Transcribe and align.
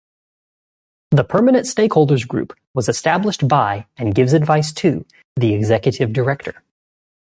The 1.11 1.23
Permanent 1.23 1.67
Stakeholders 1.67 2.27
Group 2.27 2.55
was 2.73 2.89
established 2.89 3.47
by 3.47 3.85
and 3.97 4.15
gives 4.15 4.33
advice 4.33 4.71
to 4.81 5.05
the 5.37 5.53
Executive 5.53 6.11
Director. 6.11 6.63